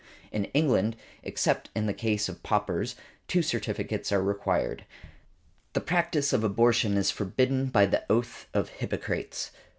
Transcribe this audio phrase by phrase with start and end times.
[0.31, 2.95] In England, except in the case of paupers,
[3.27, 4.83] two certificates are required.
[5.73, 9.51] The practice of abortion is forbidden by the oath of Hippocrates.